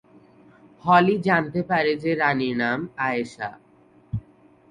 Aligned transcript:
হলি 0.85 1.15
জানতে 1.27 1.61
পারে 1.69 1.91
যে 2.03 2.11
রাণীর 2.15 2.55
নাম 2.57 2.79
"আয়েশা"। 2.99 3.49